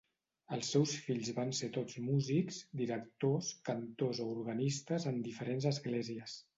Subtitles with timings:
[0.55, 6.41] Els seus fills van ser tots músics, directors, cantors o organistes en diferents esglésies.